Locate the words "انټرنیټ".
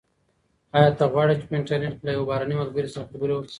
1.59-1.93